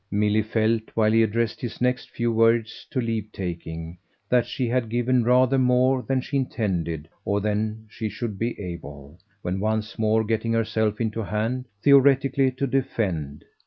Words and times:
Milly 0.09 0.41
felt, 0.41 0.81
while 0.95 1.11
he 1.11 1.21
addressed 1.21 1.61
his 1.61 1.79
next 1.79 2.09
few 2.09 2.31
words 2.31 2.87
to 2.89 2.99
leave 2.99 3.31
taking, 3.31 3.99
that 4.29 4.47
she 4.47 4.67
had 4.67 4.89
given 4.89 5.23
rather 5.23 5.59
more 5.59 6.01
than 6.01 6.21
she 6.21 6.37
intended 6.37 7.07
or 7.23 7.39
than 7.39 7.85
she 7.87 8.09
should 8.09 8.39
be 8.39 8.59
able, 8.59 9.19
when 9.43 9.59
once 9.59 9.99
more 9.99 10.23
getting 10.23 10.53
herself 10.53 10.99
into 10.99 11.21
hand, 11.21 11.65
theoretically 11.83 12.49
to 12.49 12.65
defend. 12.65 13.45